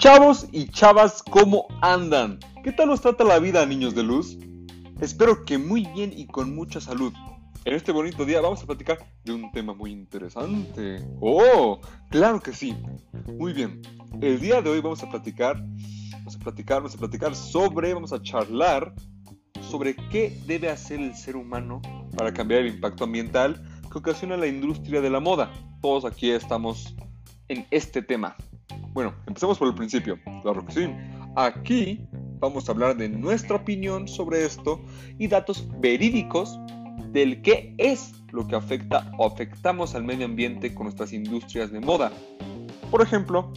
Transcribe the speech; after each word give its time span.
Chavos 0.00 0.48
y 0.50 0.66
chavas, 0.68 1.22
¿cómo 1.22 1.66
andan? 1.82 2.38
¿Qué 2.64 2.72
tal 2.72 2.88
nos 2.88 3.02
trata 3.02 3.22
la 3.22 3.38
vida, 3.38 3.66
niños 3.66 3.94
de 3.94 4.02
luz? 4.02 4.38
Espero 4.98 5.44
que 5.44 5.58
muy 5.58 5.86
bien 5.88 6.10
y 6.16 6.26
con 6.26 6.54
mucha 6.54 6.80
salud. 6.80 7.12
En 7.66 7.74
este 7.74 7.92
bonito 7.92 8.24
día 8.24 8.40
vamos 8.40 8.62
a 8.62 8.66
platicar 8.66 9.06
de 9.24 9.34
un 9.34 9.52
tema 9.52 9.74
muy 9.74 9.92
interesante. 9.92 11.06
¡Oh! 11.20 11.82
Claro 12.08 12.40
que 12.40 12.54
sí. 12.54 12.74
Muy 13.38 13.52
bien. 13.52 13.82
El 14.22 14.40
día 14.40 14.62
de 14.62 14.70
hoy 14.70 14.80
vamos 14.80 15.02
a 15.02 15.10
platicar, 15.10 15.62
vamos 16.12 16.34
a 16.34 16.38
platicar, 16.38 16.78
vamos 16.78 16.94
a 16.94 16.98
platicar 16.98 17.36
sobre, 17.36 17.92
vamos 17.92 18.14
a 18.14 18.22
charlar 18.22 18.94
sobre 19.60 19.94
qué 20.08 20.34
debe 20.46 20.70
hacer 20.70 20.98
el 20.98 21.14
ser 21.14 21.36
humano 21.36 21.82
para 22.16 22.32
cambiar 22.32 22.62
el 22.62 22.68
impacto 22.68 23.04
ambiental 23.04 23.62
que 23.92 23.98
ocasiona 23.98 24.38
la 24.38 24.46
industria 24.46 25.02
de 25.02 25.10
la 25.10 25.20
moda. 25.20 25.52
Todos 25.82 26.06
aquí 26.06 26.30
estamos 26.30 26.96
en 27.48 27.66
este 27.70 28.00
tema. 28.00 28.34
Bueno, 28.92 29.14
empecemos 29.26 29.58
por 29.58 29.68
el 29.68 29.74
principio. 29.74 30.18
Claro 30.42 30.64
que 30.66 30.72
sí. 30.72 30.90
Aquí 31.36 32.06
vamos 32.40 32.68
a 32.68 32.72
hablar 32.72 32.96
de 32.96 33.08
nuestra 33.08 33.56
opinión 33.56 34.08
sobre 34.08 34.44
esto 34.44 34.80
y 35.18 35.28
datos 35.28 35.68
verídicos 35.80 36.58
del 37.12 37.42
qué 37.42 37.74
es 37.78 38.12
lo 38.32 38.46
que 38.46 38.56
afecta 38.56 39.10
o 39.18 39.26
afectamos 39.26 39.94
al 39.94 40.04
medio 40.04 40.26
ambiente 40.26 40.74
con 40.74 40.84
nuestras 40.84 41.12
industrias 41.12 41.70
de 41.70 41.80
moda. 41.80 42.12
Por 42.90 43.02
ejemplo, 43.02 43.52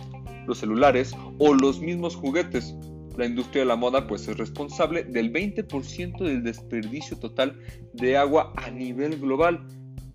los 0.45 0.59
celulares 0.59 1.15
o 1.39 1.53
los 1.53 1.79
mismos 1.79 2.15
juguetes. 2.15 2.75
La 3.17 3.25
industria 3.25 3.61
de 3.61 3.67
la 3.67 3.75
moda 3.75 4.07
pues 4.07 4.27
es 4.27 4.37
responsable 4.37 5.03
del 5.03 5.31
20% 5.31 6.17
del 6.17 6.43
desperdicio 6.43 7.17
total 7.17 7.59
de 7.93 8.17
agua 8.17 8.53
a 8.55 8.71
nivel 8.71 9.19
global. 9.19 9.67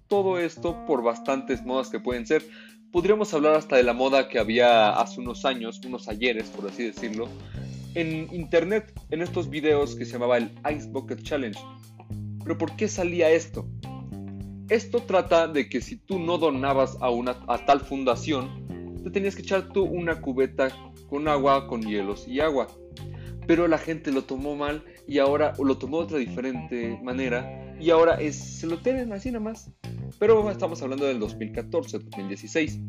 Todo 0.08 0.38
esto 0.38 0.84
por 0.86 1.02
bastantes 1.02 1.64
modas 1.64 1.90
que 1.90 2.00
pueden 2.00 2.26
ser. 2.26 2.42
Podríamos 2.92 3.34
hablar 3.34 3.54
hasta 3.54 3.76
de 3.76 3.82
la 3.82 3.92
moda 3.92 4.28
que 4.28 4.38
había 4.38 4.90
hace 4.90 5.20
unos 5.20 5.44
años, 5.44 5.80
unos 5.84 6.08
ayeres 6.08 6.48
por 6.48 6.70
así 6.70 6.84
decirlo, 6.84 7.28
en 7.94 8.32
internet, 8.34 8.92
en 9.10 9.20
estos 9.20 9.50
videos 9.50 9.94
que 9.94 10.06
se 10.06 10.12
llamaba 10.12 10.38
el 10.38 10.50
Ice 10.74 10.88
Bucket 10.88 11.22
Challenge. 11.22 11.58
Pero 12.42 12.56
¿por 12.56 12.76
qué 12.76 12.88
salía 12.88 13.30
esto? 13.30 13.68
Esto 14.70 15.00
trata 15.00 15.48
de 15.48 15.68
que 15.68 15.82
si 15.82 15.96
tú 15.96 16.18
no 16.18 16.38
donabas 16.38 16.96
a, 17.00 17.10
una, 17.10 17.36
a 17.46 17.66
tal 17.66 17.80
fundación, 17.80 18.98
te 19.04 19.10
tenías 19.10 19.36
que 19.36 19.42
echar 19.42 19.68
tú 19.68 19.84
una 19.84 20.22
cubeta 20.22 20.68
con 21.10 21.28
agua, 21.28 21.66
con 21.66 21.82
hielos 21.82 22.26
y 22.26 22.40
agua. 22.40 22.68
Pero 23.46 23.68
la 23.68 23.78
gente 23.78 24.12
lo 24.12 24.24
tomó 24.24 24.56
mal 24.56 24.82
y 25.06 25.18
ahora 25.18 25.52
lo 25.62 25.76
tomó 25.76 25.98
de 25.98 26.04
otra 26.04 26.18
diferente 26.18 26.98
manera 27.02 27.76
y 27.78 27.90
ahora 27.90 28.14
es, 28.14 28.36
se 28.36 28.66
lo 28.66 28.78
tienen 28.78 29.12
así 29.12 29.30
nada 29.30 29.44
más. 29.44 29.70
Pero 30.18 30.50
estamos 30.50 30.82
hablando 30.82 31.06
del 31.06 31.20
2014, 31.20 31.98
2016. 31.98 32.80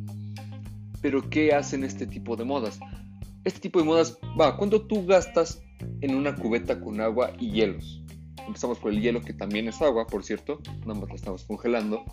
Pero 1.01 1.29
¿qué 1.29 1.53
hacen 1.53 1.83
este 1.83 2.07
tipo 2.07 2.35
de 2.35 2.43
modas? 2.43 2.79
Este 3.43 3.59
tipo 3.59 3.79
de 3.79 3.85
modas, 3.85 4.17
va, 4.39 4.57
cuando 4.57 4.81
tú 4.81 5.05
gastas 5.05 5.61
en 6.01 6.15
una 6.15 6.35
cubeta 6.35 6.79
con 6.81 6.99
agua 6.99 7.31
y 7.39 7.51
hielos. 7.51 8.03
Empezamos 8.45 8.79
por 8.79 8.91
el 8.91 9.01
hielo, 9.01 9.21
que 9.21 9.33
también 9.33 9.67
es 9.67 9.81
agua, 9.81 10.07
por 10.07 10.23
cierto. 10.23 10.59
Nada 10.81 10.99
más 10.99 11.09
la 11.09 11.15
estamos 11.15 11.43
congelando. 11.45 12.03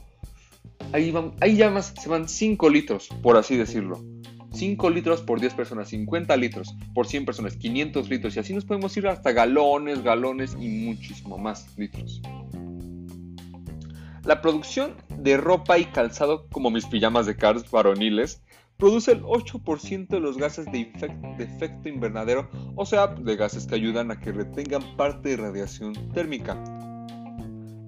Ahí, 0.92 1.10
van, 1.10 1.32
ahí 1.40 1.56
ya 1.56 1.70
más 1.70 1.94
se 2.00 2.08
van 2.08 2.28
5 2.28 2.68
litros, 2.68 3.08
por 3.22 3.36
así 3.36 3.56
decirlo. 3.56 4.04
5 4.52 4.90
litros 4.90 5.22
por 5.22 5.40
10 5.40 5.54
personas, 5.54 5.88
50 5.88 6.36
litros 6.36 6.74
por 6.94 7.06
100 7.06 7.24
personas, 7.24 7.56
500 7.56 8.08
litros. 8.08 8.36
Y 8.36 8.40
así 8.40 8.54
nos 8.54 8.64
podemos 8.64 8.96
ir 8.96 9.06
hasta 9.08 9.32
galones, 9.32 10.02
galones 10.02 10.56
y 10.60 10.68
muchísimo 10.68 11.38
más 11.38 11.76
litros. 11.78 12.20
La 14.26 14.42
producción 14.42 14.96
de 15.20 15.36
ropa 15.36 15.78
y 15.78 15.84
calzado, 15.84 16.48
como 16.48 16.68
mis 16.68 16.84
pijamas 16.84 17.26
de 17.26 17.36
Cars 17.36 17.70
varoniles, 17.70 18.42
produce 18.76 19.12
el 19.12 19.22
8% 19.22 20.08
de 20.08 20.18
los 20.18 20.36
gases 20.36 20.66
de, 20.66 20.90
de, 21.38 21.44
efecto 21.44 21.88
invernadero, 21.88 22.50
o 22.74 22.84
sea, 22.84 23.06
de 23.06 23.36
gases 23.36 23.68
que 23.68 23.76
ayudan 23.76 24.10
a 24.10 24.18
que 24.18 24.32
retengan 24.32 24.82
parte 24.96 25.28
de 25.28 25.36
radiación 25.36 25.92
térmica, 26.12 26.60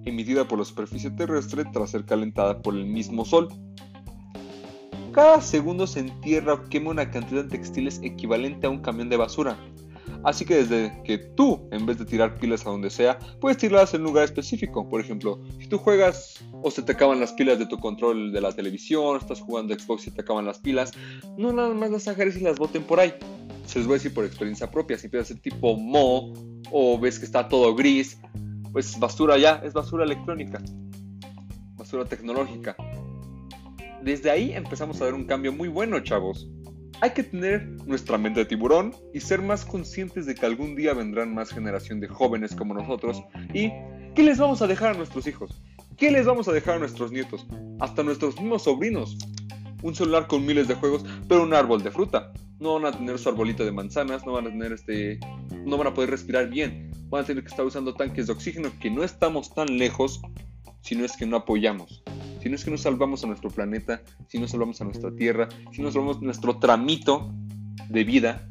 emitida 0.04 0.46
por 0.46 0.60
la 0.60 0.64
superficie 0.64 1.10
terrestre 1.10 1.64
tras 1.72 1.90
ser 1.90 2.04
calentada 2.04 2.62
por 2.62 2.76
el 2.76 2.86
mismo 2.86 3.24
sol. 3.24 3.48
Cada 5.10 5.40
segundo 5.40 5.88
se 5.88 5.98
entierra 5.98 6.54
o 6.54 6.68
quema 6.68 6.90
una 6.90 7.10
cantidad 7.10 7.42
de 7.42 7.50
textiles 7.50 7.98
equivalente 8.04 8.68
a 8.68 8.70
un 8.70 8.78
camión 8.78 9.08
de 9.08 9.16
basura. 9.16 9.58
Así 10.24 10.44
que 10.44 10.56
desde 10.56 11.02
que 11.04 11.18
tú, 11.18 11.68
en 11.70 11.86
vez 11.86 11.98
de 11.98 12.04
tirar 12.04 12.38
pilas 12.38 12.66
a 12.66 12.70
donde 12.70 12.90
sea, 12.90 13.18
puedes 13.40 13.58
tirarlas 13.58 13.94
en 13.94 14.00
un 14.00 14.08
lugar 14.08 14.24
específico. 14.24 14.88
Por 14.88 15.00
ejemplo, 15.00 15.40
si 15.60 15.68
tú 15.68 15.78
juegas 15.78 16.42
o 16.62 16.70
se 16.70 16.82
te 16.82 16.92
acaban 16.92 17.20
las 17.20 17.32
pilas 17.32 17.58
de 17.58 17.66
tu 17.66 17.78
control 17.78 18.32
de 18.32 18.40
la 18.40 18.52
televisión, 18.52 19.16
estás 19.16 19.40
jugando 19.40 19.78
Xbox 19.78 20.06
y 20.08 20.10
te 20.10 20.22
acaban 20.22 20.44
las 20.44 20.58
pilas, 20.58 20.92
no 21.36 21.52
nada 21.52 21.72
más 21.74 21.90
las 21.90 22.08
agarres 22.08 22.36
y 22.36 22.40
las 22.40 22.58
boten 22.58 22.82
por 22.82 23.00
ahí. 23.00 23.14
Se 23.66 23.78
los 23.78 23.86
voy 23.86 23.94
a 23.94 23.98
decir 23.98 24.14
por 24.14 24.24
experiencia 24.24 24.70
propia. 24.70 24.98
Si 24.98 25.06
empiezas 25.06 25.30
a 25.30 25.34
ser 25.34 25.42
tipo 25.42 25.76
mo 25.76 26.32
o 26.70 26.98
ves 26.98 27.18
que 27.18 27.26
está 27.26 27.48
todo 27.48 27.74
gris, 27.74 28.18
pues 28.72 28.98
basura 28.98 29.38
ya, 29.38 29.60
es 29.64 29.72
basura 29.72 30.04
electrónica, 30.04 30.60
basura 31.76 32.04
tecnológica. 32.04 32.76
Desde 34.02 34.30
ahí 34.30 34.52
empezamos 34.52 35.00
a 35.00 35.04
ver 35.04 35.14
un 35.14 35.24
cambio 35.24 35.52
muy 35.52 35.68
bueno, 35.68 36.00
chavos. 36.00 36.48
Hay 37.00 37.10
que 37.10 37.22
tener 37.22 37.64
nuestra 37.86 38.18
mente 38.18 38.40
de 38.40 38.46
tiburón 38.46 38.92
y 39.14 39.20
ser 39.20 39.40
más 39.40 39.64
conscientes 39.64 40.26
de 40.26 40.34
que 40.34 40.44
algún 40.44 40.74
día 40.74 40.94
vendrán 40.94 41.32
más 41.32 41.50
generación 41.50 42.00
de 42.00 42.08
jóvenes 42.08 42.56
como 42.56 42.74
nosotros 42.74 43.22
y 43.54 43.70
¿qué 44.16 44.24
les 44.24 44.38
vamos 44.38 44.62
a 44.62 44.66
dejar 44.66 44.94
a 44.94 44.98
nuestros 44.98 45.28
hijos? 45.28 45.62
¿Qué 45.96 46.10
les 46.10 46.26
vamos 46.26 46.48
a 46.48 46.52
dejar 46.52 46.74
a 46.74 46.78
nuestros 46.80 47.12
nietos? 47.12 47.46
Hasta 47.78 48.02
nuestros 48.02 48.34
mismos 48.40 48.64
sobrinos. 48.64 49.16
Un 49.80 49.94
celular 49.94 50.26
con 50.26 50.44
miles 50.44 50.66
de 50.66 50.74
juegos, 50.74 51.04
pero 51.28 51.44
un 51.44 51.54
árbol 51.54 51.84
de 51.84 51.92
fruta. 51.92 52.32
No 52.58 52.74
van 52.74 52.86
a 52.86 52.96
tener 52.96 53.16
su 53.16 53.28
arbolito 53.28 53.64
de 53.64 53.70
manzanas, 53.70 54.26
no 54.26 54.32
van 54.32 54.48
a 54.48 54.50
tener 54.50 54.72
este, 54.72 55.20
no 55.64 55.78
van 55.78 55.86
a 55.86 55.94
poder 55.94 56.10
respirar 56.10 56.48
bien. 56.50 56.90
Van 57.10 57.22
a 57.22 57.26
tener 57.26 57.44
que 57.44 57.50
estar 57.50 57.64
usando 57.64 57.94
tanques 57.94 58.26
de 58.26 58.32
oxígeno 58.32 58.72
que 58.80 58.90
no 58.90 59.04
estamos 59.04 59.54
tan 59.54 59.78
lejos 59.78 60.20
si 60.80 60.96
no 60.96 61.04
es 61.04 61.16
que 61.16 61.26
no 61.26 61.36
apoyamos 61.36 62.02
si 62.48 62.50
no 62.50 62.56
es 62.56 62.64
que 62.64 62.70
no 62.70 62.78
salvamos 62.78 63.22
a 63.24 63.26
nuestro 63.26 63.50
planeta, 63.50 64.00
si 64.26 64.38
no 64.38 64.48
salvamos 64.48 64.80
a 64.80 64.84
nuestra 64.84 65.14
tierra, 65.14 65.50
si 65.70 65.82
no 65.82 65.92
salvamos 65.92 66.22
nuestro 66.22 66.58
tramito 66.58 67.30
de 67.90 68.04
vida, 68.04 68.48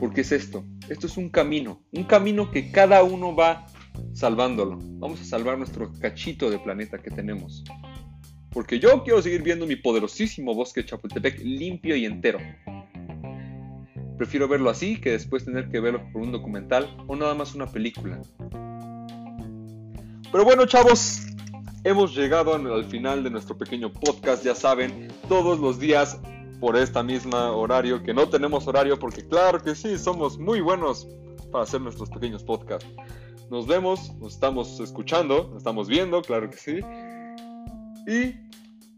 porque 0.00 0.22
es 0.22 0.32
esto, 0.32 0.64
esto 0.88 1.06
es 1.06 1.16
un 1.16 1.28
camino, 1.28 1.80
un 1.92 2.02
camino 2.02 2.50
que 2.50 2.72
cada 2.72 3.04
uno 3.04 3.32
va 3.36 3.66
salvándolo. 4.12 4.76
Vamos 4.80 5.20
a 5.20 5.24
salvar 5.24 5.56
nuestro 5.56 5.92
cachito 6.00 6.50
de 6.50 6.58
planeta 6.58 6.98
que 6.98 7.12
tenemos. 7.12 7.62
Porque 8.50 8.80
yo 8.80 9.04
quiero 9.04 9.22
seguir 9.22 9.42
viendo 9.44 9.68
mi 9.68 9.76
poderosísimo 9.76 10.52
bosque 10.52 10.82
de 10.82 10.88
Chapultepec 10.88 11.38
limpio 11.44 11.94
y 11.94 12.06
entero. 12.06 12.40
Prefiero 14.18 14.48
verlo 14.48 14.68
así 14.68 15.00
que 15.00 15.12
después 15.12 15.44
tener 15.44 15.68
que 15.68 15.78
verlo 15.78 16.02
por 16.12 16.22
un 16.22 16.32
documental 16.32 16.96
o 17.06 17.14
nada 17.14 17.34
más 17.34 17.54
una 17.54 17.66
película. 17.66 18.20
Pero 20.32 20.44
bueno, 20.44 20.66
chavos, 20.66 21.31
Hemos 21.84 22.14
llegado 22.14 22.54
al 22.54 22.84
final 22.84 23.24
de 23.24 23.30
nuestro 23.30 23.58
pequeño 23.58 23.92
podcast, 23.92 24.44
ya 24.44 24.54
saben, 24.54 25.08
todos 25.28 25.58
los 25.58 25.80
días 25.80 26.16
por 26.60 26.76
esta 26.76 27.02
misma 27.02 27.50
horario, 27.50 28.04
que 28.04 28.14
no 28.14 28.28
tenemos 28.28 28.68
horario 28.68 28.96
porque 29.00 29.26
claro 29.26 29.60
que 29.60 29.74
sí, 29.74 29.98
somos 29.98 30.38
muy 30.38 30.60
buenos 30.60 31.08
para 31.50 31.64
hacer 31.64 31.80
nuestros 31.80 32.08
pequeños 32.08 32.44
podcasts. 32.44 32.88
Nos 33.50 33.66
vemos, 33.66 34.14
nos 34.20 34.34
estamos 34.34 34.78
escuchando, 34.78 35.48
nos 35.48 35.56
estamos 35.56 35.88
viendo, 35.88 36.22
claro 36.22 36.48
que 36.50 36.56
sí. 36.56 36.78
Y 38.06 38.36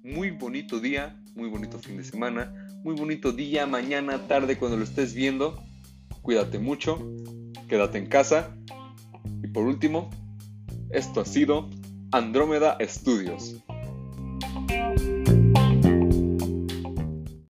muy 0.06 0.32
bonito 0.32 0.78
día, 0.78 1.18
muy 1.34 1.48
bonito 1.48 1.78
fin 1.78 1.96
de 1.96 2.04
semana, 2.04 2.52
muy 2.84 2.94
bonito 2.94 3.32
día, 3.32 3.66
mañana, 3.66 4.28
tarde, 4.28 4.58
cuando 4.58 4.76
lo 4.76 4.84
estés 4.84 5.14
viendo. 5.14 5.58
Cuídate 6.20 6.58
mucho, 6.58 6.98
quédate 7.66 7.96
en 7.96 8.08
casa. 8.08 8.54
Y 9.42 9.46
por 9.46 9.64
último, 9.64 10.10
esto 10.90 11.22
ha 11.22 11.24
sido 11.24 11.70
Andrómeda 12.14 12.78
Studios. 12.86 13.56